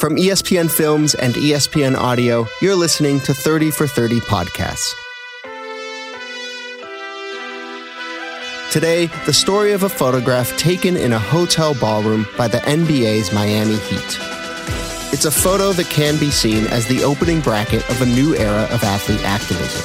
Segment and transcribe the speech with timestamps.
[0.00, 4.94] From ESPN Films and ESPN Audio, you're listening to 30 for 30 podcasts.
[8.72, 13.76] Today, the story of a photograph taken in a hotel ballroom by the NBA's Miami
[13.76, 14.18] Heat.
[15.12, 18.66] It's a photo that can be seen as the opening bracket of a new era
[18.72, 19.82] of athlete activism.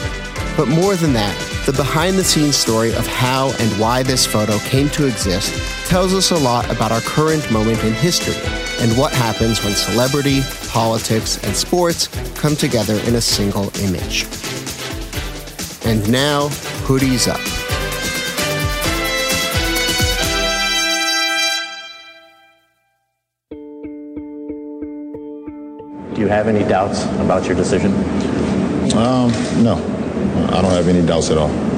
[0.56, 4.60] But more than that, the behind the scenes story of how and why this photo
[4.60, 8.36] came to exist tells us a lot about our current moment in history
[8.82, 12.08] and what happens when celebrity, politics, and sports
[12.40, 14.26] come together in a single image.
[15.86, 16.50] And now,
[16.88, 17.40] hoodies up.
[26.16, 27.94] Do you have any doubts about your decision?
[28.98, 29.76] Um, no,
[30.50, 31.75] I don't have any doubts at all.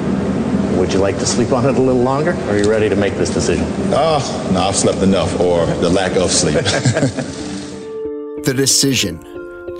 [0.78, 2.30] Would you like to sleep on it a little longer?
[2.30, 3.64] Or are you ready to make this decision?
[3.92, 4.20] Uh,
[4.52, 6.54] no, I've slept enough, or the lack of sleep.
[8.44, 9.18] the decision,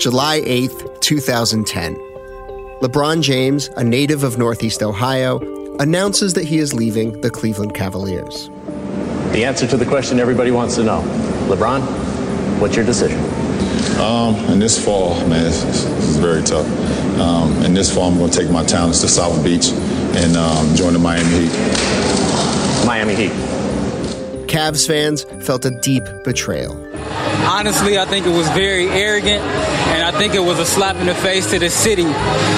[0.01, 1.95] July 8th, 2010.
[2.83, 5.39] LeBron James, a native of Northeast Ohio,
[5.79, 8.49] announces that he is leaving the Cleveland Cavaliers.
[9.31, 11.03] The answer to the question everybody wants to know
[11.47, 11.81] LeBron,
[12.61, 13.21] what's your decision?
[14.01, 16.67] Um, and this fall, man, this, is very tough.
[17.21, 19.71] Um, and this fall, I'm going to take my talents to South Beach
[20.19, 22.87] and um, join the Miami Heat.
[22.87, 23.33] Miami Heat.
[24.49, 26.75] Cavs fans felt a deep betrayal.
[27.47, 31.07] Honestly, I think it was very arrogant, and I think it was a slap in
[31.07, 32.07] the face to the city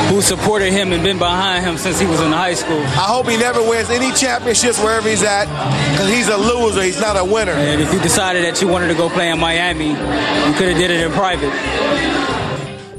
[0.08, 2.80] who supported him and been behind him since he was in high school.
[2.80, 5.46] I hope he never wins any championships wherever he's at,
[5.92, 6.82] because he's a loser.
[6.82, 7.52] He's not a winner.
[7.52, 10.78] And if you decided that you wanted to go play in Miami, you could have
[10.78, 11.50] did it in private.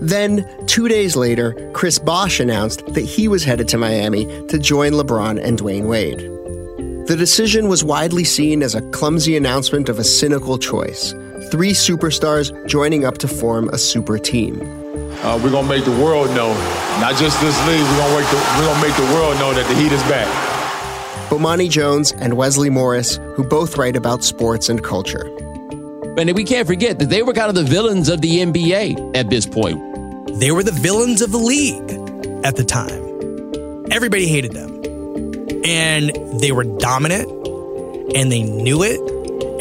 [0.01, 4.93] Then, two days later, Chris Bosh announced that he was headed to Miami to join
[4.93, 6.19] LeBron and Dwyane Wade.
[7.07, 11.13] The decision was widely seen as a clumsy announcement of a cynical choice
[11.51, 14.61] three superstars joining up to form a super team.
[15.21, 16.53] Uh, we're gonna make the world know,
[17.01, 17.81] not just this league.
[17.81, 20.27] We're gonna, we're gonna make the world know that the Heat is back.
[21.29, 25.27] Bomani Jones and Wesley Morris, who both write about sports and culture.
[26.17, 29.29] And we can't forget that they were kind of the villains of the NBA at
[29.29, 29.90] this point.
[30.39, 31.91] They were the villains of the league
[32.43, 33.91] at the time.
[33.91, 34.81] Everybody hated them.
[35.63, 37.29] And they were dominant
[38.15, 38.99] and they knew it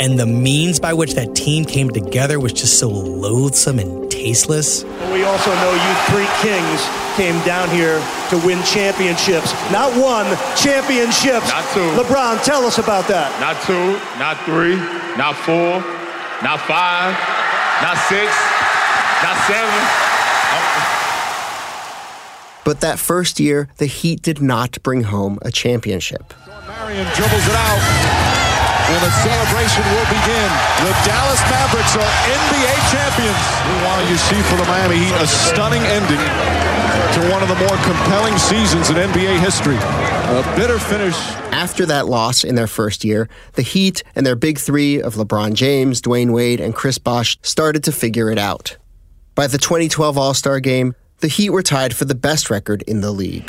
[0.01, 4.83] and the means by which that team came together was just so loathsome and tasteless.
[5.13, 6.81] We also know you three kings
[7.21, 9.53] came down here to win championships.
[9.71, 10.25] Not one,
[10.57, 11.53] championships.
[11.53, 11.85] Not two.
[12.01, 13.29] LeBron, tell us about that.
[13.45, 14.77] Not two, not three,
[15.21, 15.85] not four,
[16.41, 17.13] not five,
[17.85, 18.33] not six,
[19.21, 20.10] not seven.
[22.65, 26.35] But that first year, the Heat did not bring home a championship.
[26.69, 28.31] Marion dribbles it out
[28.91, 30.51] and the celebration will begin.
[30.83, 33.43] The Dallas Mavericks are NBA champions.
[33.71, 36.19] Meanwhile, you see for the Miami Heat a stunning ending
[37.15, 39.77] to one of the more compelling seasons in NBA history.
[39.77, 41.15] A bitter finish.
[41.53, 45.55] After that loss in their first year, the Heat and their big three of LeBron
[45.55, 48.77] James, Dwyane Wade, and Chris Bosh started to figure it out.
[49.41, 53.01] By the 2012 All Star game, the Heat were tied for the best record in
[53.01, 53.47] the league.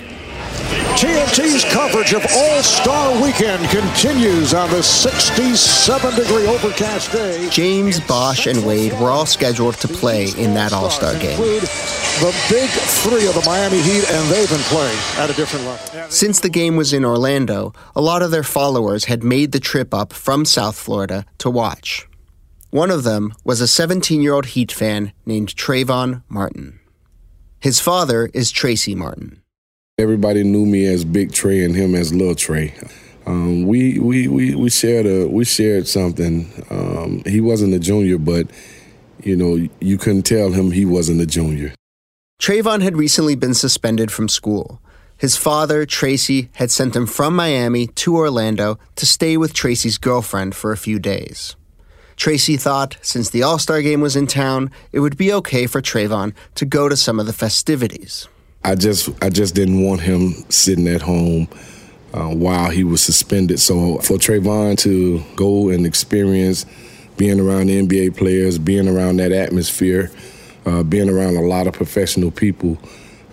[0.96, 7.50] TNT's coverage of All Star Weekend continues on the 67 degree overcast day.
[7.50, 11.38] James, Bosh, and Wade were all scheduled to play in that All Star game.
[11.38, 16.10] The big three of the Miami Heat, and they've been playing at a different level.
[16.10, 19.94] Since the game was in Orlando, a lot of their followers had made the trip
[19.94, 22.08] up from South Florida to watch.
[22.72, 26.80] One of them was a 17 year old Heat fan named Trayvon Martin.
[27.60, 29.42] His father is Tracy Martin.
[29.98, 32.74] Everybody knew me as Big Trey and him as Little Trey.
[33.26, 36.50] Um, we, we, we, we shared a we shared something.
[36.70, 38.48] Um, he wasn't a junior, but
[39.22, 41.74] you know you couldn't tell him he wasn't a junior.
[42.42, 44.82] Trayvon had recently been suspended from school.
[45.18, 50.56] His father, Tracy, had sent him from Miami to Orlando to stay with Tracy's girlfriend
[50.56, 51.58] for a few days.
[52.22, 55.82] Tracy thought, since the All Star game was in town, it would be okay for
[55.82, 58.28] Trayvon to go to some of the festivities.
[58.64, 61.48] I just I just didn't want him sitting at home
[62.14, 63.60] uh, while he was suspended.
[63.60, 66.68] So for Trayvon to go and experience
[67.18, 70.12] being around the NBA players, being around that atmosphere,
[70.68, 72.78] uh, being around a lot of professional people,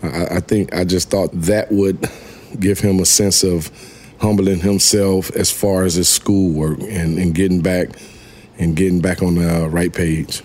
[0.02, 2.08] I, I think I just thought that would
[2.58, 3.70] give him a sense of
[4.18, 7.90] humbling himself as far as his schoolwork and, and getting back
[8.58, 10.43] and getting back on the right page.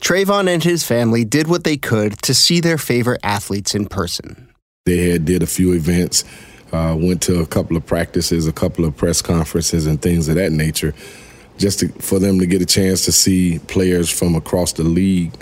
[0.00, 4.48] Trayvon and his family did what they could to see their favorite athletes in person.
[4.84, 6.24] They had did a few events,
[6.72, 10.36] uh, went to a couple of practices, a couple of press conferences, and things of
[10.36, 10.94] that nature.
[11.58, 15.32] just to, for them to get a chance to see players from across the league,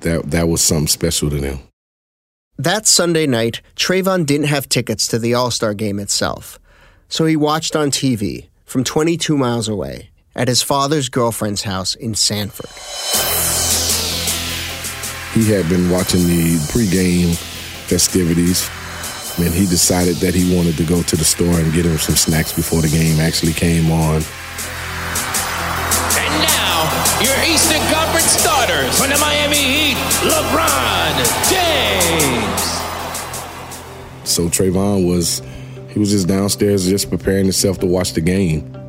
[0.00, 1.60] that that was something special to them.
[2.58, 6.58] That Sunday night, Trayvon didn't have tickets to the All Star game itself,
[7.08, 12.14] so he watched on TV from 22 miles away at his father's girlfriend's house in
[12.14, 12.70] Sanford.
[15.34, 17.36] He had been watching the pregame
[17.86, 18.68] festivities,
[19.38, 22.16] and he decided that he wanted to go to the store and get him some
[22.16, 24.22] snacks before the game actually came on.
[26.18, 26.82] And now,
[27.22, 31.14] your Eastern Conference starters from the Miami Heat, LeBron
[31.50, 32.80] James.
[34.28, 35.42] So Trayvon was
[35.90, 38.79] he was just downstairs just preparing himself to watch the game.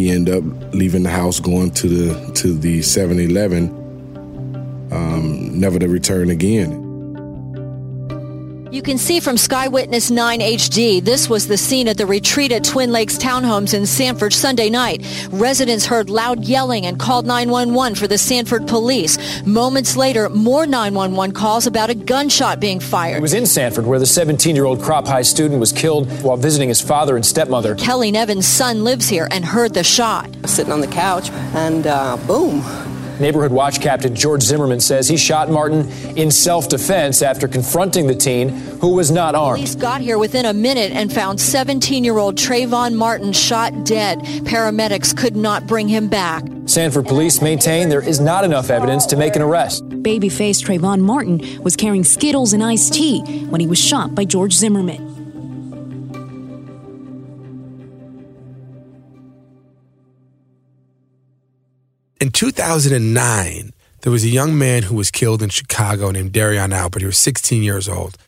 [0.00, 0.42] He ended up
[0.72, 3.68] leaving the house, going to the to the 7-Eleven,
[4.90, 6.89] um, never to return again.
[8.72, 12.52] You can see from Sky Witness 9 HD, this was the scene at the retreat
[12.52, 15.04] at Twin Lakes Townhomes in Sanford Sunday night.
[15.32, 19.18] Residents heard loud yelling and called 911 for the Sanford police.
[19.44, 23.16] Moments later, more 911 calls about a gunshot being fired.
[23.16, 26.80] It was in Sanford where the 17-year-old Krop High student was killed while visiting his
[26.80, 27.74] father and stepmother.
[27.74, 30.30] Kelly Nevin's son lives here and heard the shot.
[30.46, 32.62] Sitting on the couch and uh, boom.
[33.20, 38.14] Neighborhood Watch Captain George Zimmerman says he shot Martin in self defense after confronting the
[38.14, 38.48] teen
[38.80, 39.58] who was not armed.
[39.58, 44.20] Police got here within a minute and found 17 year old Trayvon Martin shot dead.
[44.20, 46.44] Paramedics could not bring him back.
[46.64, 49.86] Sanford police maintain there is not enough evidence to make an arrest.
[49.88, 54.54] Babyface Trayvon Martin was carrying Skittles and iced tea when he was shot by George
[54.54, 55.19] Zimmerman.
[62.20, 63.72] In 2009,
[64.02, 67.00] there was a young man who was killed in Chicago named Derrion Albert.
[67.00, 68.18] He was 16 years old.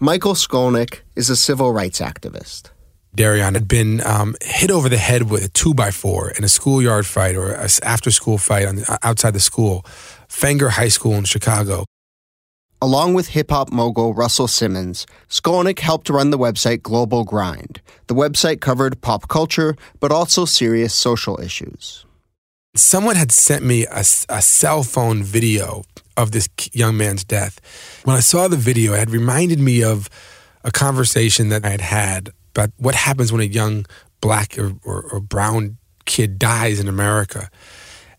[0.00, 2.70] Michael Skolnick is a civil rights activist.
[3.16, 6.48] Derrion had been um, hit over the head with a two by four in a
[6.48, 9.86] schoolyard fight or an after school fight on, outside the school,
[10.28, 11.84] Fenger High School in Chicago.
[12.82, 17.80] Along with hip hop mogul Russell Simmons, Skolnick helped run the website Global Grind.
[18.08, 22.04] The website covered pop culture, but also serious social issues.
[22.76, 25.82] Someone had sent me a, a, cell phone video
[26.16, 27.60] of this young man's death.
[28.04, 30.08] When I saw the video, it had reminded me of
[30.62, 33.86] a conversation that I had had about what happens when a young
[34.20, 37.50] black or, or, or brown kid dies in America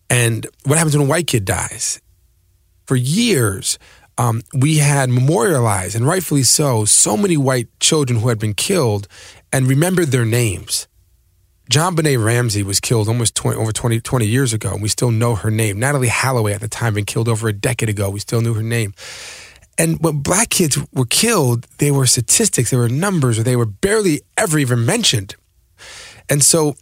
[0.09, 2.01] and what happens when a white kid dies.
[2.85, 3.79] For years,
[4.17, 9.07] um, we had memorialized, and rightfully so, so many white children who had been killed
[9.53, 10.87] and remembered their names.
[11.71, 15.35] JonBenét Ramsey was killed almost 20, over 20, 20 years ago, and we still know
[15.35, 15.77] her name.
[15.77, 18.09] Natalee Holloway at the time been killed over a decade ago.
[18.09, 18.93] We still knew her name.
[19.77, 23.65] And when black kids were killed, they were statistics, they were numbers, or they were
[23.65, 25.37] barely ever even mentioned.
[26.27, 26.75] And so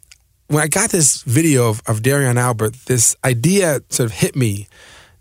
[0.48, 4.68] when I got this video of, of Derrion Albert, this idea sort of hit me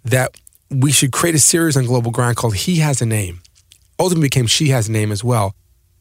[0.03, 0.35] that
[0.71, 3.41] we should create a series on Global Grind called He Has a Name.
[3.99, 5.55] Ultimately became She Has a Name as well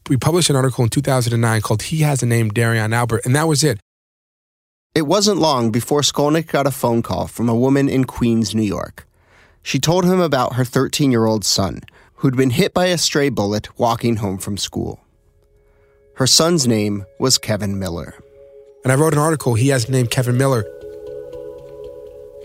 [0.08, 3.48] we published an article in 2009 called He Has a Name, Derrion Albert, and that
[3.48, 3.78] was it.
[4.94, 8.62] It wasn't long before Skolnick got a phone call from a woman in Queens, New
[8.62, 9.06] York.
[9.62, 11.82] She told him about her 13 year old son,
[12.16, 15.00] who'd been hit by a stray bullet walking home from school.
[16.14, 18.14] Her son's name was Kevin Miller.
[18.82, 20.64] And I wrote an article, He Has a Name, Kevin Miller.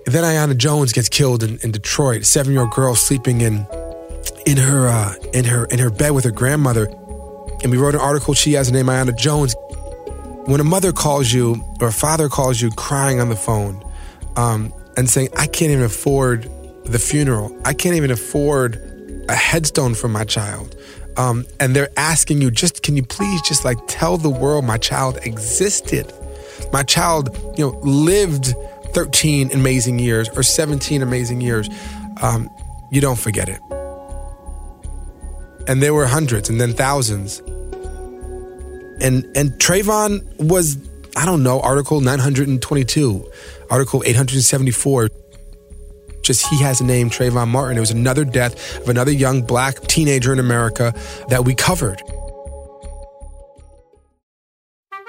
[0.06, 3.42] And then Aiyana Jones gets killed in, in Detroit, a seven year old girl sleeping
[3.42, 3.66] in
[4.46, 6.88] in her uh, in her in her bed with her grandmother
[7.64, 8.34] and we wrote an article.
[8.34, 9.56] She has a name, Aiyana Jones.
[10.46, 13.82] When a mother calls you or a father calls you crying on the phone
[14.36, 16.50] um, and saying, I can't even afford
[16.86, 18.76] the funeral, I can't even afford
[19.30, 20.76] a headstone for my child.
[21.16, 24.78] Um, and they're asking you, just can you please just like tell the world my
[24.78, 26.12] child existed?
[26.74, 28.54] My child, you know, lived
[28.94, 31.70] 13 amazing years or 17 amazing years.
[32.22, 32.50] Um,
[32.92, 33.62] you don't forget it.
[35.68, 37.42] And there were hundreds and then thousands
[39.04, 40.78] and and Trayvon was
[41.16, 43.32] I don't know Article 922,
[43.70, 45.10] Article 874.
[46.24, 47.78] Just he has a name, Trayvon Martin.
[47.78, 50.94] It was another death of another young black teenager in America
[51.28, 52.02] that we covered.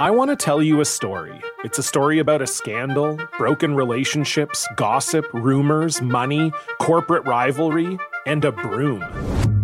[0.01, 1.41] I want to tell you a story.
[1.63, 7.97] It's a story about a scandal, broken relationships, gossip, rumors, money, corporate rivalry,
[8.27, 9.64] and a broom.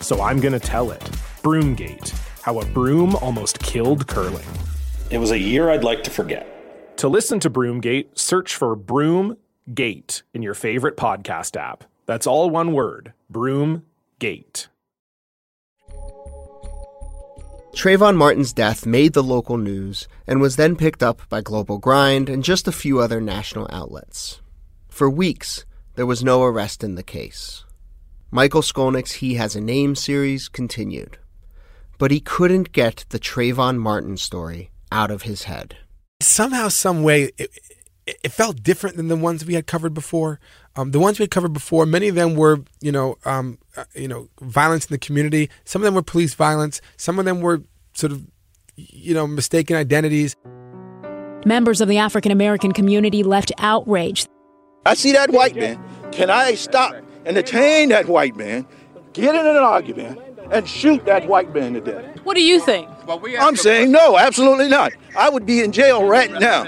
[0.00, 1.00] so I'm going to tell it.
[1.42, 2.10] Broomgate
[2.42, 4.46] How a Broom Almost Killed Curling.
[5.10, 6.46] It was a year I'd like to forget.
[6.98, 11.84] To listen to Broomgate, search for Broomgate in your favorite podcast app.
[12.06, 14.68] That's all one word Broomgate.
[17.72, 22.28] Trayvon Martin's death made the local news and was then picked up by Global Grind
[22.28, 24.42] and just a few other national outlets.
[24.88, 25.64] For weeks,
[25.94, 27.64] there was no arrest in the case.
[28.32, 31.18] Michael Skolnick's He Has a Name series continued.
[31.98, 35.76] But he couldn't get the Trayvon Martin story out of his head.
[36.22, 37.50] Somehow, some way, it,
[38.06, 40.38] it felt different than the ones we had covered before.
[40.76, 43.84] Um, the ones we had covered before, many of them were, you know, um, uh,
[43.96, 45.50] you know, violence in the community.
[45.64, 46.80] Some of them were police violence.
[46.96, 47.62] Some of them were
[47.94, 48.24] sort of,
[48.76, 50.36] you know, mistaken identities.
[51.44, 54.28] Members of the African American community left outraged.
[54.86, 55.82] I see that white man.
[56.12, 56.94] Can I stop
[57.24, 58.66] and detain that white man,
[59.12, 62.18] get in an argument, and shoot that white man to death?
[62.24, 62.88] What do you think?
[63.08, 64.92] I'm saying no, absolutely not.
[65.16, 66.66] I would be in jail right now.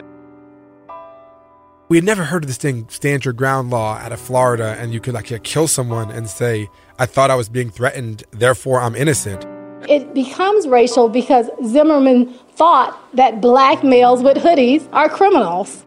[1.89, 4.95] We had never heard of this thing, stand your ground law out of Florida, and
[4.95, 6.69] you could like kill someone and say,
[6.99, 9.45] I thought I was being threatened, therefore I'm innocent.
[9.91, 15.85] It becomes racial because Zimmerman thought that black males with hoodies are criminals.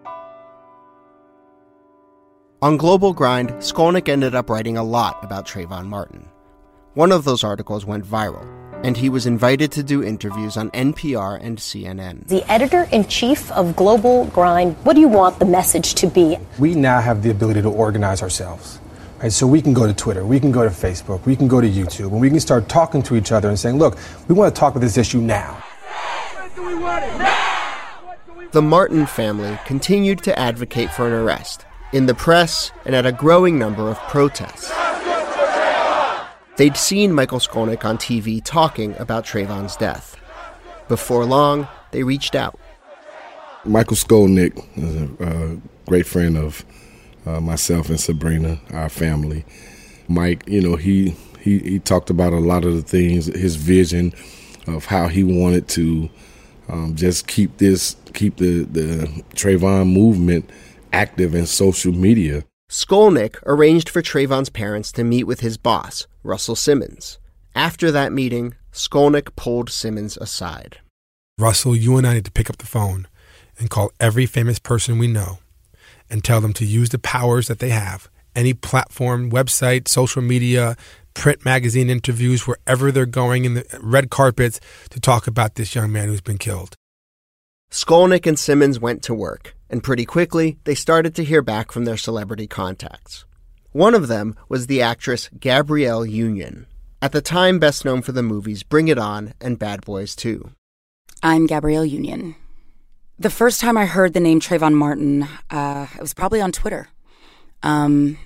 [2.65, 6.27] On Global Grind, Skolnick ended up writing a lot about Trayvon Martin.
[6.95, 8.43] One of those articles went viral,
[8.83, 12.27] and he was invited to do interviews on NPR and CNN.
[12.27, 16.39] The editor in chief of Global Grind, what do you want the message to be?
[16.57, 18.79] We now have the ability to organize ourselves.
[19.21, 21.61] Right, so we can go to Twitter, we can go to Facebook, we can go
[21.61, 23.95] to YouTube, and we can start talking to each other and saying, look,
[24.27, 25.63] we want to talk about this issue now.
[28.53, 33.11] The Martin family continued to advocate for an arrest, in the press, and at a
[33.11, 34.71] growing number of protests.
[36.57, 40.15] They'd seen Michael Skolnick on TV talking about Trayvon's death.
[40.87, 42.57] Before long, they reached out.
[43.65, 46.65] Michael Skolnick is a, great friend of
[47.25, 49.45] uh, myself and Sabrina, our family.
[50.07, 54.13] Mike, you know, he, he he talked about a lot of the things, his vision
[54.65, 56.09] of how he wanted to
[56.69, 60.49] um, just keep this, keep the the Trayvon movement
[60.95, 62.43] active in social media.
[62.71, 67.19] Skolnick arranged for Trayvon's parents to meet with his boss, Russell Simmons.
[67.53, 70.79] After that meeting, Skolnick pulled Simmons aside.
[71.37, 73.07] Russell, you and I need to pick up the phone
[73.59, 75.39] and call every famous person we know
[76.09, 80.75] and tell them to use the powers that they have any platform, website, social media,
[81.13, 84.59] print magazine interviews, wherever they're going in the red carpets
[84.89, 86.75] to talk about this young man who's been killed.
[87.71, 91.85] Skolnick and Simmons went to work, and pretty quickly they started to hear back from
[91.85, 93.25] their celebrity contacts.
[93.71, 96.67] One of them was the actress Gabrielle Union,
[97.01, 100.51] at the time best known for the movies Bring It On and Bad Boys 2.
[101.21, 102.35] I'm Gabrielle Union.
[103.19, 106.87] The first time I heard the name Trayvon Martin, uh, it was probably on Twitter.
[107.63, 108.17] Um,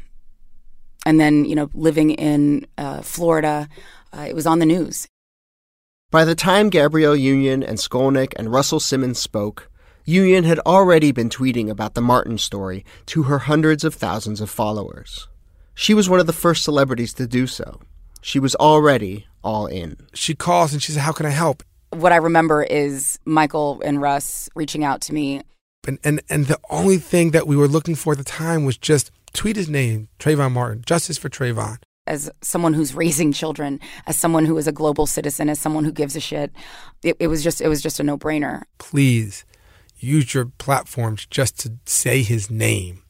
[1.05, 3.69] and then, you know, living in uh, Florida,
[4.15, 5.07] uh, it was on the news.
[6.11, 9.69] By the time Gabrielle Union and Skolnick and Russell Simmons spoke,
[10.05, 14.49] Union had already been tweeting about the Martin story to her hundreds of thousands of
[14.49, 15.27] followers.
[15.75, 17.79] She was one of the first celebrities to do so.
[18.23, 19.97] She was already all in.
[20.15, 21.61] She calls and she says, How can I help?
[21.91, 25.43] What I remember is Michael and Russ reaching out to me.
[25.87, 28.79] And, and, and the only thing that we were looking for at the time was
[28.79, 31.77] just tweet his name, Trayvon Martin, justice for Trayvon.
[32.09, 35.91] As someone who's raising children, as someone who is a global citizen, as someone who
[35.91, 36.51] gives a shit,
[37.03, 38.63] it, it was just it was just a no brainer.
[38.79, 39.45] Please
[39.99, 43.03] use your platforms just to say his name.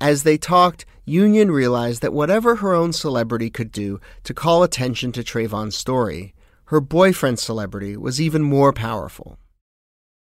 [0.00, 5.12] As they talked, Union realized that whatever her own celebrity could do to call attention
[5.12, 6.34] to Trayvon's story,
[6.66, 9.38] her boyfriend's celebrity was even more powerful.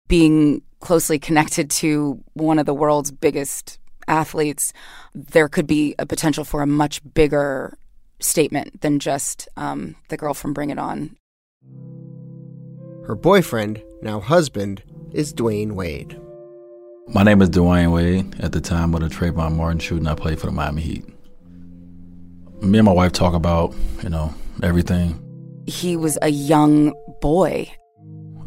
[0.07, 4.73] Being closely connected to one of the world's biggest athletes,
[5.15, 7.77] there could be a potential for a much bigger
[8.23, 11.15] statement than just um, the girl from Bring It On.
[13.05, 16.19] Her boyfriend, now husband, is Dwyane Wade.
[17.07, 18.39] My name is Dwyane Wade.
[18.39, 21.05] At the time of the Trayvon Martin shooting, I played for the Miami Heat.
[22.61, 23.73] Me and my wife talk about,
[24.03, 25.19] you know, everything.
[25.65, 27.71] he was a young boy.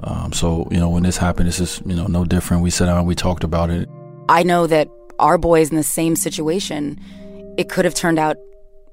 [0.03, 2.63] Um, so, you know, when this happened, it's just, you know, no different.
[2.63, 3.89] We sat down, we talked about it.
[4.29, 4.89] I know that
[5.19, 7.01] our boys in the same situation,
[7.57, 8.37] it could have turned out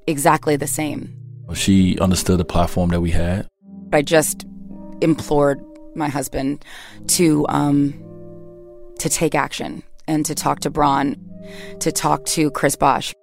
[0.07, 1.15] exactly the same.
[1.53, 3.47] She understood the platform that we had.
[3.91, 4.45] I just
[5.01, 5.61] implored
[5.95, 6.63] my husband
[7.07, 7.93] to um,
[8.99, 11.15] to take action and to talk to Bron,
[11.79, 13.13] to talk to Chris Bosh.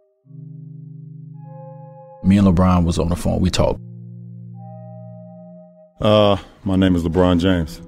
[2.22, 3.40] Me and LeBron was on the phone.
[3.40, 3.80] We talked.
[6.00, 7.80] Uh, my name is LeBron James.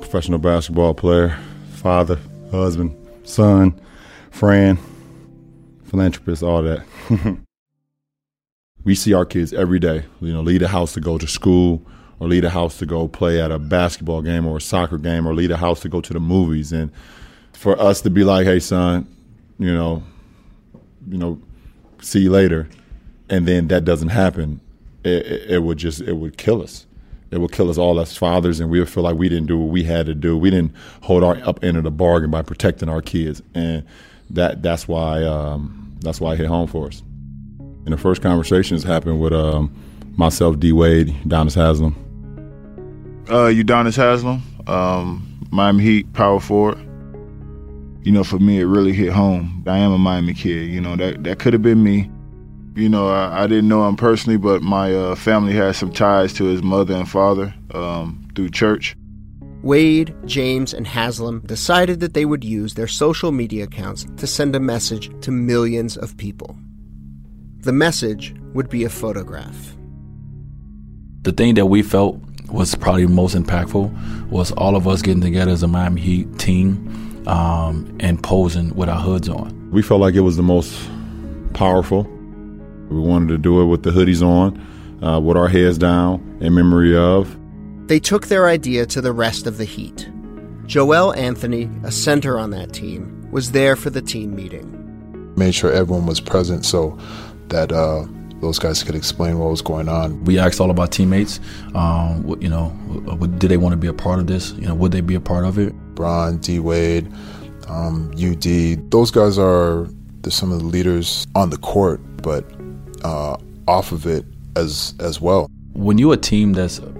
[0.00, 1.38] Professional basketball player,
[1.74, 2.18] father,
[2.50, 3.78] husband, son,
[4.30, 4.78] friend,
[5.84, 6.84] philanthropist, all that.
[8.88, 11.82] we see our kids every day, you know, leave the house to go to school
[12.20, 15.28] or leave the house to go play at a basketball game or a soccer game
[15.28, 16.72] or leave the house to go to the movies.
[16.72, 16.90] And
[17.52, 19.06] for us to be like, hey, son,
[19.58, 20.02] you know,
[21.06, 21.38] you know,
[22.00, 22.66] see you later,
[23.28, 24.58] and then that doesn't happen,
[25.04, 26.86] it, it, it would just, it would kill us
[27.30, 29.58] it would kill us all as fathers, and we would feel like we didn't do
[29.58, 30.34] what we had to do.
[30.34, 33.84] We didn't hold our up end of the bargain by protecting our kids, and
[34.30, 37.02] that that's why um, that's why it hit home for us.
[37.88, 39.74] And the first conversations happened with um,
[40.18, 41.94] myself, D Wade, Udonis Haslem.
[43.30, 46.76] Uh, Udonis Haslem, um, Miami Heat power forward.
[48.02, 49.64] You know, for me, it really hit home.
[49.66, 50.68] I am a Miami kid.
[50.68, 52.10] You know that that could have been me.
[52.76, 56.34] You know, I, I, didn't know him personally, but my uh, family has some ties
[56.34, 58.98] to his mother and father um, through church.
[59.62, 64.54] Wade, James, and Haslem decided that they would use their social media accounts to send
[64.54, 66.54] a message to millions of people.
[67.60, 69.76] The message would be a photograph.
[71.22, 72.20] The thing that we felt
[72.52, 77.26] was probably most impactful was all of us getting together as a Miami Heat team
[77.26, 79.70] um, and posing with our hoods on.
[79.72, 80.88] We felt like it was the most
[81.52, 82.04] powerful
[82.90, 86.54] we wanted to do it with the hoodies on, uh, with our heads down, in
[86.54, 87.36] memory of.
[87.88, 90.08] They took their idea to the rest of the Heat.
[90.66, 94.74] Joel Anthony, a center on that team, was there for the team meeting.
[95.36, 96.98] Made sure everyone was present so
[97.50, 98.06] that uh,
[98.40, 100.24] those guys could explain what was going on.
[100.24, 101.40] We asked all of our teammates,
[101.74, 102.70] um, you know,
[103.38, 104.52] did they want to be a part of this?
[104.52, 105.72] You know, would they be a part of it?
[105.94, 107.12] Bron, D Wade,
[107.68, 109.88] um, UD, those guys are
[110.28, 112.44] some of the leaders on the court, but
[113.04, 114.24] uh, off of it
[114.56, 115.50] as as well.
[115.72, 116.92] When you're a team that's a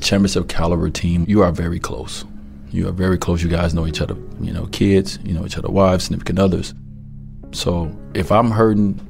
[0.00, 2.24] championship caliber team, you are very close.
[2.70, 3.42] You are very close.
[3.42, 4.16] You guys know each other.
[4.40, 5.18] You know, kids.
[5.24, 6.74] You know each other, wives, significant others.
[7.52, 9.00] So if I'm hurting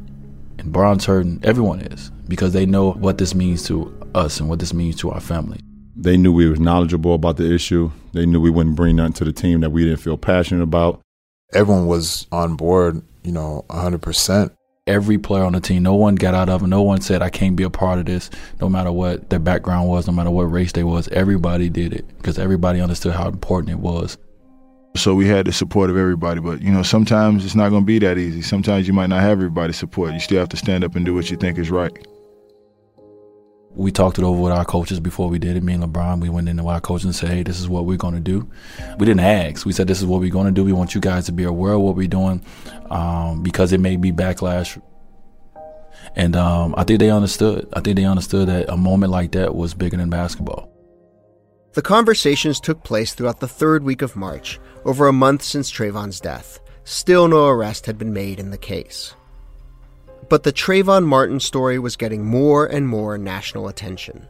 [0.59, 4.59] and Bron's hurting, everyone is because they know what this means to us and what
[4.59, 5.61] this means to our family.
[5.97, 7.91] They knew we were knowledgeable about the issue.
[8.13, 11.01] They knew we wouldn't bring nothing to the team that we didn't feel passionate about.
[11.53, 14.51] Everyone was on board, you know, 100%
[14.87, 15.83] every player on the team.
[15.83, 16.67] No one got out of it.
[16.67, 19.89] No one said I can't be a part of this, no matter what their background
[19.89, 21.09] was, no matter what race they was.
[21.09, 24.19] Everybody did it because everybody understood how important it was.
[24.97, 27.87] So we had the support of everybody, but you know sometimes it's not going to
[27.87, 28.43] be that easy.
[28.43, 30.15] Sometimes you might not have everybody's support.
[30.15, 31.97] You still have to stand up and do what you think is right
[33.77, 35.63] we talked it over with our coaches before we did it.
[35.63, 37.97] Me and LeBron, we went into our coaches and said, "Hey, this is what we're
[37.97, 38.49] going to do."
[38.99, 39.67] We didn't ask.
[39.67, 40.65] We said, "This is what we're going to do.
[40.65, 42.43] We want you guys to be aware of what we're doing,
[42.91, 44.81] um, because it may be backlash."
[46.17, 47.69] And um, I think they understood.
[47.73, 50.71] I think they understood that a moment like that was bigger than basketball.
[51.75, 56.21] The conversations took place throughout the third week of March, over a month since Trayvon's
[56.21, 56.61] death.
[56.85, 59.17] Still, no arrest had been made in the case.
[60.29, 64.29] But the Trayvon Martin story was getting more and more national attention.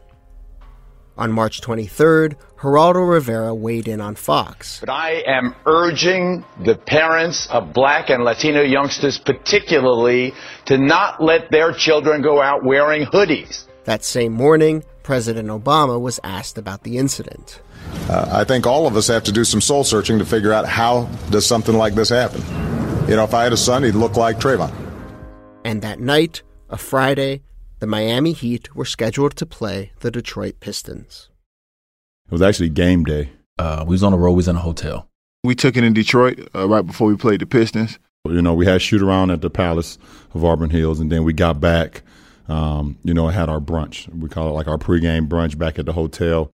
[1.19, 4.81] On March 23rd, Geraldo Rivera weighed in on Fox.
[4.81, 10.33] But I am urging the parents of black and Latino youngsters, particularly,
[10.65, 13.67] to not let their children go out wearing hoodies.
[13.85, 17.61] That same morning, President Obama was asked about the incident.
[18.09, 20.67] Uh, I think all of us have to do some soul searching to figure out
[20.67, 22.41] how does something like this happen.
[23.09, 24.73] You know, if I had a son, he'd look like Trayvon.
[25.63, 27.43] And that night, a Friday,
[27.81, 31.29] the Miami Heat were scheduled to play the Detroit Pistons.
[32.27, 33.31] It was actually game day.
[33.59, 34.33] Uh, we was on the road.
[34.33, 35.07] We was in a hotel.
[35.45, 37.99] We took it in Detroit uh, right before we played the Pistons.
[38.27, 39.99] You know, we had shoot around at the Palace
[40.33, 42.01] of Auburn Hills, and then we got back.
[42.49, 44.09] Um, you know, had our brunch.
[44.15, 46.51] We call it like our pregame brunch back at the hotel.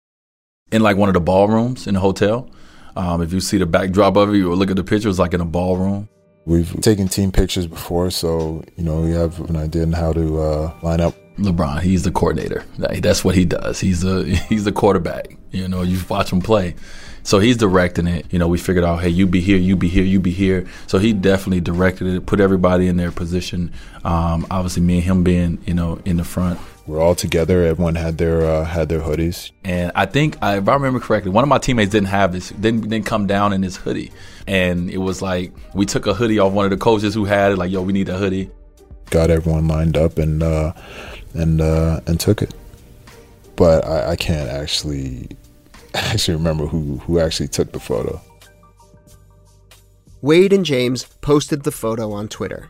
[0.70, 2.48] In like one of the ballrooms in the hotel.
[2.96, 5.08] Um, if you see the backdrop of it, you look at the picture.
[5.08, 6.08] It's like in a ballroom.
[6.46, 10.40] We've taken team pictures before, so you know we have an idea on how to
[10.40, 11.14] uh, line up.
[11.38, 12.64] LeBron, he's the coordinator.
[12.76, 13.80] That's what he does.
[13.80, 15.36] He's the he's the quarterback.
[15.50, 16.74] You know, you watch him play.
[17.22, 18.26] So he's directing it.
[18.32, 20.66] You know, we figured out, hey, you be here, you be here, you be here.
[20.86, 23.72] So he definitely directed it, put everybody in their position.
[24.04, 26.58] Um, obviously, me and him being, you know, in the front.
[26.86, 27.64] We're all together.
[27.64, 29.52] Everyone had their uh, had their hoodies.
[29.62, 32.88] And I think, if I remember correctly, one of my teammates didn't have this, didn't,
[32.88, 34.10] didn't come down in his hoodie.
[34.48, 37.52] And it was like, we took a hoodie off one of the coaches who had
[37.52, 38.50] it, like, yo, we need a hoodie.
[39.10, 40.72] Got everyone lined up and uh,
[41.34, 42.52] and uh, and took it.
[43.54, 45.28] But I, I can't actually
[45.94, 48.20] actually remember who who actually took the photo.
[50.22, 52.68] Wade and James posted the photo on Twitter.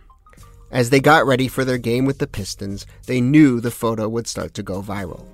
[0.71, 4.29] As they got ready for their game with the Pistons, they knew the photo would
[4.29, 5.27] start to go viral.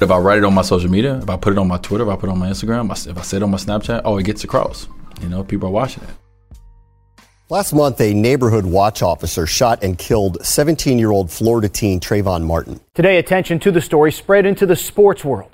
[0.00, 2.04] If I write it on my social media, if I put it on my Twitter,
[2.04, 4.18] if I put it on my Instagram, if I say it on my Snapchat, oh,
[4.18, 4.88] it gets across.
[5.22, 6.10] You know, people are watching it.
[7.48, 12.44] Last month, a neighborhood watch officer shot and killed 17 year old Florida teen Trayvon
[12.44, 12.80] Martin.
[12.94, 15.53] Today, attention to the story spread into the sports world.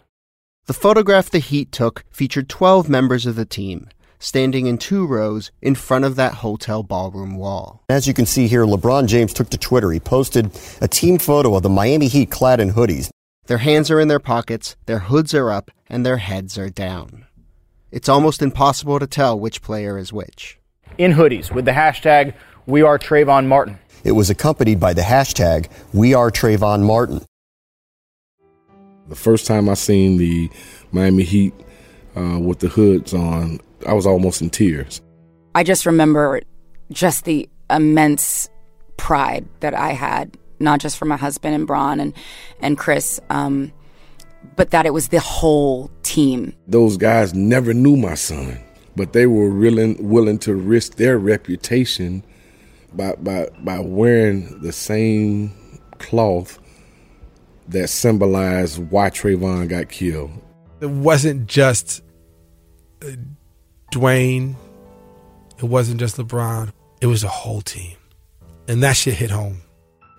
[0.71, 3.89] The photograph the Heat took featured 12 members of the team,
[4.21, 7.83] standing in two rows in front of that hotel ballroom wall.
[7.89, 9.91] As you can see here, LeBron James took to Twitter.
[9.91, 13.11] He posted a team photo of the Miami Heat clad in hoodies.
[13.47, 17.27] Their hands are in their pockets, their hoods are up, and their heads are down.
[17.91, 20.61] It's almost impossible to tell which player is which.
[20.99, 22.33] In hoodies with the hashtag
[22.67, 23.81] We Are Trayvon Martin.
[24.05, 27.23] It was accompanied by the hashtag We Are Trayvon Martin.
[29.11, 30.49] The first time I seen the
[30.93, 31.53] Miami Heat
[32.17, 35.03] uh, with the hoods on, I was almost in tears.
[35.53, 36.41] I just remember
[36.93, 38.49] just the immense
[38.97, 42.15] pride that I had, not just for my husband and Bron and
[42.61, 43.73] and Chris, um,
[44.55, 46.55] but that it was the whole team.
[46.69, 48.61] Those guys never knew my son,
[48.95, 52.23] but they were willing willing to risk their reputation
[52.95, 55.53] by by by wearing the same
[55.99, 56.61] cloth
[57.71, 60.31] that symbolized why Trayvon got killed.
[60.81, 62.03] It wasn't just
[63.03, 63.11] uh,
[63.93, 64.55] Dwyane.
[65.59, 66.73] It wasn't just LeBron.
[67.01, 67.97] It was the whole team,
[68.69, 69.63] and that shit hit home.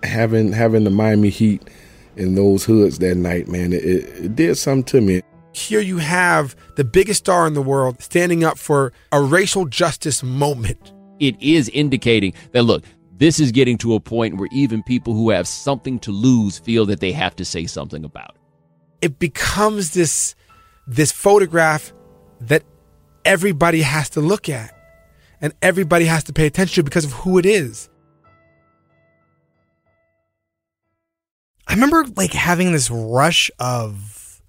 [0.04, 1.70] Having having the Miami Heat
[2.16, 5.22] in those hoods that night, man, it, it did something to me.
[5.54, 10.24] Here you have the biggest star in the world standing up for a racial justice
[10.24, 10.94] moment.
[11.20, 12.84] It is indicating that look,
[13.22, 16.88] this is getting to a point where even people who have something to lose feel
[16.88, 18.42] that they have to say something about it.
[19.06, 20.34] It becomes this
[20.88, 21.94] this photograph
[22.40, 22.64] that
[23.24, 24.76] everybody has to look at
[25.40, 27.92] and everybody has to pay attention to because of who it is.
[31.68, 34.42] I remember like having this rush of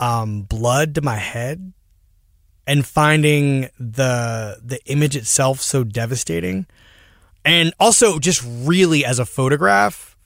[0.00, 1.72] um, blood to my head
[2.66, 6.66] and finding the the image itself so devastating
[7.46, 10.16] and also just really as a photograph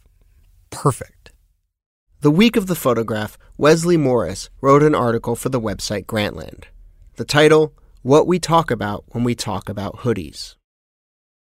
[0.71, 1.31] perfect.
[2.23, 6.65] The week of the photograph wesley morris wrote an article for the website grantland.
[7.17, 10.57] The title what we talk about when we talk about hoodies.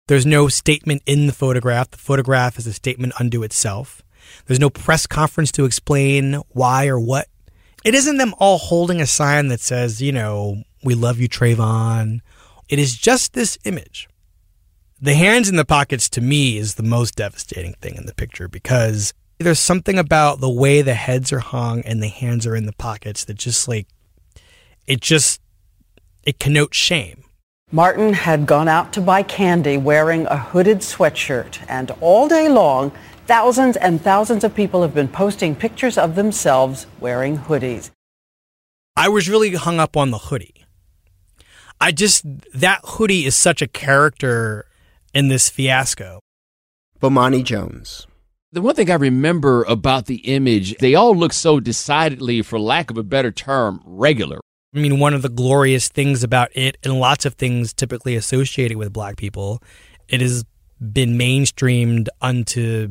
[0.08, 1.92] There's no statement in the photograph.
[1.92, 4.02] The photograph is a statement unto itself.
[4.46, 7.28] There's no press conference to explain why or what.
[7.84, 12.22] It isn't them all holding a sign that says you know we love you, Trayvon.
[12.70, 14.08] It is just this image.
[15.00, 18.48] The hands in the pockets to me is the most devastating thing in the picture
[18.48, 22.66] because there's something about the way the heads are hung and the hands are in
[22.66, 23.88] the pockets that just like,
[24.88, 25.40] it just,
[26.24, 27.24] it connotes shame.
[27.72, 32.92] Martin had gone out to buy candy wearing a hooded sweatshirt, and all day long,
[33.28, 37.92] thousands and thousands of people have been posting pictures of themselves wearing hoodies.
[38.96, 40.66] I was really hung up on the hoodie.
[41.80, 44.66] I just that hoodie is such a character
[45.14, 46.20] in this fiasco.
[47.00, 48.08] Bomani Jones.
[48.52, 52.90] The one thing I remember about the image, they all look so decidedly, for lack
[52.90, 54.40] of a better term, regular.
[54.74, 58.78] I mean, one of the glorious things about it, and lots of things typically associated
[58.78, 59.62] with black people,
[60.08, 60.46] it has
[60.80, 62.90] been mainstreamed unto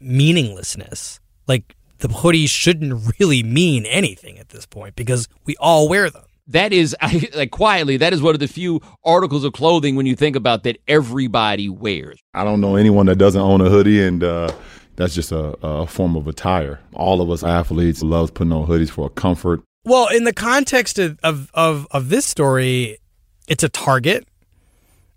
[0.00, 1.20] meaninglessness.
[1.48, 6.23] Like, the hoodies shouldn't really mean anything at this point because we all wear them
[6.48, 10.06] that is I, like quietly that is one of the few articles of clothing when
[10.06, 12.18] you think about that everybody wears.
[12.34, 14.52] I don't know anyone that doesn't own a hoodie and uh,
[14.96, 16.80] that's just a, a, form of attire.
[16.92, 19.62] All of us athletes love putting on hoodies for comfort.
[19.84, 22.98] Well in the context of, of, of, of this story
[23.46, 24.26] it's a target.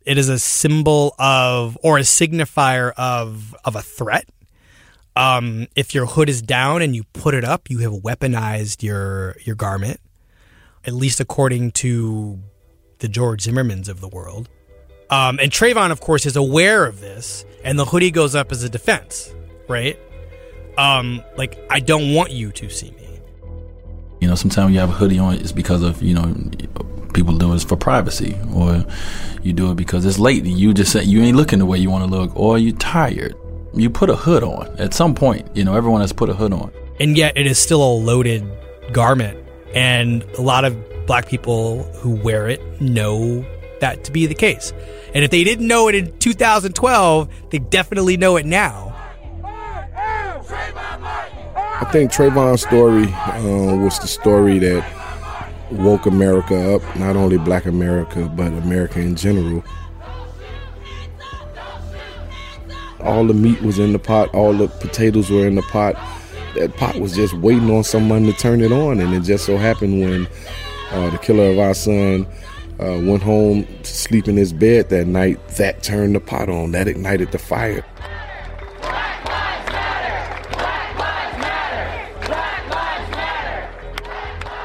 [0.05, 4.29] It is a symbol of or a signifier of of a threat.
[5.15, 9.35] Um, if your hood is down and you put it up you have weaponized your
[9.43, 9.99] your garment
[10.87, 12.39] at least according to
[12.99, 14.49] the George Zimmermans of the world.
[15.09, 18.63] Um, and Trayvon, of course, is aware of this, and the hoodie goes up as
[18.63, 19.33] a defense,
[19.67, 19.99] right?
[20.77, 23.19] Um, like, I don't want you to see me.
[24.19, 26.33] You know, sometimes you have a hoodie on, it's because of, you know,
[27.13, 28.85] people do it for privacy, or
[29.43, 31.77] you do it because it's late and you just say you ain't looking the way
[31.77, 33.35] you want to look, or you're tired.
[33.73, 35.47] you put a hood on at some point.
[35.55, 36.71] You know, everyone has put a hood on.
[36.99, 38.45] And yet it is still a loaded
[38.91, 39.46] garment.
[39.73, 40.75] And a lot of
[41.05, 43.45] black people who wear it know
[43.79, 44.73] that to be the case.
[45.13, 48.93] And if they didn't know it in 2012, they definitely know it now.
[51.79, 54.83] I think Trayvon's story uh, was the story that
[55.71, 59.63] woke America up, not only black America, but America in general.
[62.99, 65.95] All the meat was in the pot, all the potatoes were in the pot.
[66.55, 69.57] That pot was just waiting on someone to turn it on, and it just so
[69.57, 70.27] happened when
[70.91, 72.25] uh, the killer of our son
[72.79, 76.71] uh, went home to sleep in his bed that night, that turned the pot on,
[76.71, 77.85] that ignited the fire.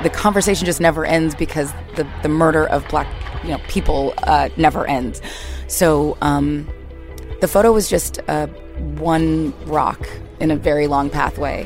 [0.03, 3.07] the conversation just never ends because the, the murder of black
[3.45, 5.21] you know people uh, never ends.
[5.69, 6.69] So um,
[7.41, 8.47] the photo was just uh,
[8.99, 10.07] one rock
[10.43, 11.63] in a very long pathway.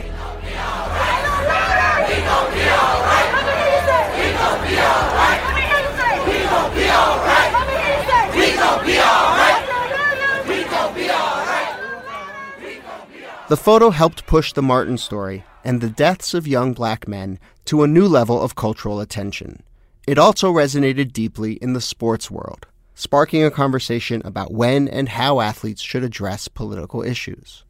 [13.48, 17.82] The photo helped push the Martin story and the deaths of young black men to
[17.82, 19.62] a new level of cultural attention.
[20.06, 25.40] It also resonated deeply in the sports world, sparking a conversation about when and how
[25.40, 27.64] athletes should address political issues.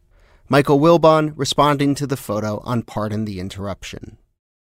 [0.48, 4.16] Michael Wilbon responding to the photo on Pardon the Interruption.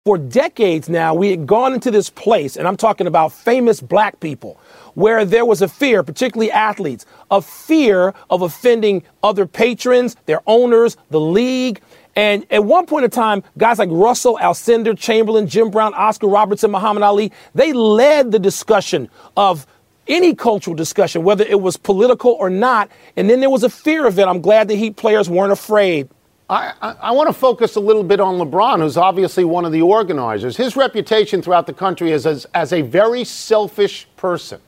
[0.06, 4.18] For decades now, we had gone into this place, and I'm talking about famous black
[4.20, 4.58] people,
[4.94, 10.96] where there was a fear, particularly athletes, a fear of offending other patrons, their owners,
[11.10, 11.82] the league.
[12.14, 16.70] And at one point in time, guys like Russell, Alcindor, Chamberlain, Jim Brown, Oscar Robertson,
[16.70, 19.66] Muhammad Ali, they led the discussion of
[20.08, 22.90] any cultural discussion, whether it was political or not.
[23.16, 24.26] And then there was a fear of it.
[24.26, 26.08] I'm glad the Heat players weren't afraid.
[26.48, 29.72] I, I, I want to focus a little bit on LeBron, who's obviously one of
[29.72, 30.56] the organizers.
[30.56, 34.60] His reputation throughout the country is as, as a very selfish person.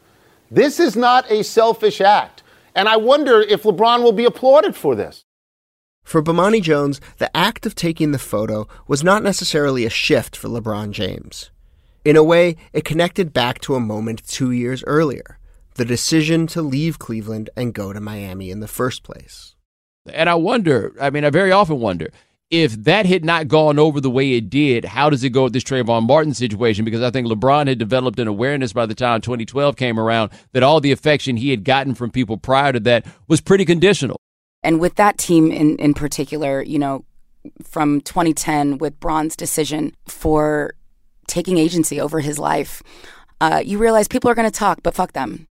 [0.50, 2.42] This is not a selfish act.
[2.74, 5.24] And I wonder if LeBron will be applauded for this.
[6.02, 10.48] For Bomani Jones, the act of taking the photo was not necessarily a shift for
[10.48, 11.50] LeBron James.
[12.04, 15.38] In a way, it connected back to a moment two years earlier
[15.74, 19.54] the decision to leave Cleveland and go to Miami in the first place.
[20.12, 22.10] And I wonder, I mean, I very often wonder,
[22.50, 25.52] if that had not gone over the way it did, how does it go with
[25.52, 26.84] this Trayvon Martin situation?
[26.84, 30.62] Because I think LeBron had developed an awareness by the time 2012 came around that
[30.62, 34.16] all the affection he had gotten from people prior to that was pretty conditional.
[34.62, 37.04] And with that team in, in particular, you know,
[37.62, 40.74] from 2010 with Bron's decision for
[41.28, 42.82] taking agency over his life,
[43.40, 45.46] uh, you realize people are going to talk, but fuck them.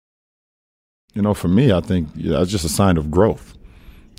[1.12, 3.56] You know, for me, I think yeah, it's just a sign of growth.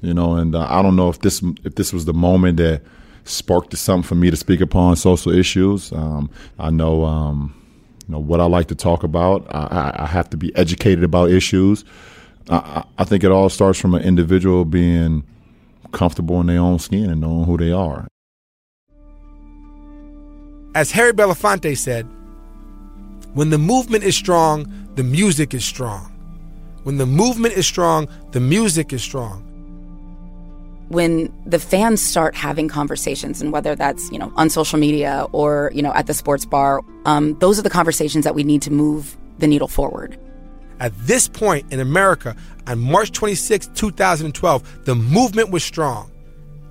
[0.02, 2.82] You know, and uh, I don't know if this if this was the moment that
[3.24, 5.92] sparked something for me to speak upon social issues.
[5.92, 7.60] Um, I know, um,
[8.08, 9.48] you know, what I like to talk about.
[9.50, 11.84] I, I have to be educated about issues.
[12.50, 15.24] I, I think it all starts from an individual being
[15.92, 18.08] comfortable in their own skin and knowing who they are.
[20.76, 22.06] As Harry Belafonte said,
[23.34, 26.12] when the movement is strong, the music is strong.
[26.84, 29.42] When the movement is strong, the music is strong.
[30.90, 35.72] When the fans start having conversations, and whether that's you know on social media or
[35.74, 38.72] you know at the sports bar, um, those are the conversations that we need to
[38.72, 40.20] move the needle forward.
[40.82, 42.36] At this point in America,
[42.68, 46.12] on March 26, 2012, the movement was strong.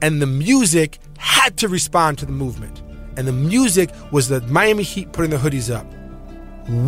[0.02, 2.82] And the music had to respond to the movement.
[3.16, 5.86] And the music was the Miami Heat putting the hoodies up.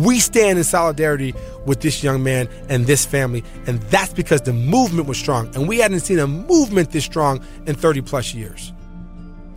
[0.05, 1.35] We stand in solidarity
[1.65, 3.43] with this young man and this family.
[3.67, 5.53] And that's because the movement was strong.
[5.55, 8.73] And we hadn't seen a movement this strong in 30 plus years.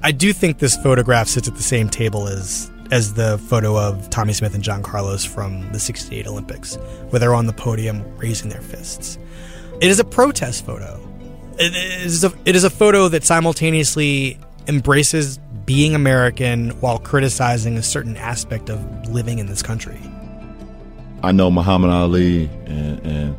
[0.02, 4.11] I do think this photograph sits at the same table as as the photo of
[4.11, 6.76] Tommie Smith and John Carlos from the 68 Olympics,
[7.11, 9.18] where they're on the podium raising their fists.
[9.80, 11.00] It is a protest photo.
[11.59, 17.83] It is a, it is a photo that simultaneously embraces being American while criticizing a
[17.83, 20.01] certain aspect of living in this country.
[21.23, 23.37] I know Muhammad Ali and, and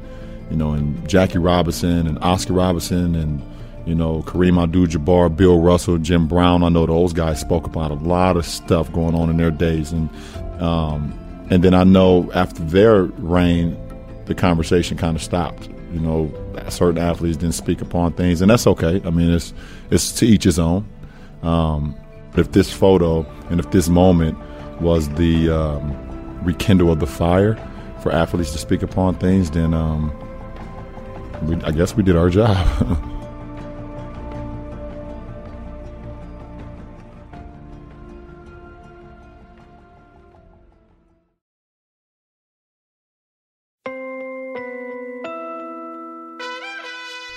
[0.49, 3.41] you know, and Jackie Robinson and Oscar Robinson and
[3.85, 6.63] you know, Kareem Abdul-Jabbar, Bill Russell, Jim Brown.
[6.63, 9.91] I know those guys spoke about a lot of stuff going on in their days,
[9.91, 10.09] and
[10.61, 11.17] um,
[11.49, 13.75] and then I know after their reign,
[14.25, 15.67] the conversation kind of stopped.
[15.91, 16.31] You know,
[16.69, 19.01] certain athletes didn't speak upon things, and that's okay.
[19.03, 19.53] I mean, it's
[19.89, 20.87] it's to each his own.
[21.43, 21.95] Um,
[22.35, 24.37] if this photo and if this moment
[24.79, 27.55] was the um, rekindle of the fire
[28.01, 30.11] for athletes to speak upon things, then um,
[31.43, 32.57] we, I guess we did our job.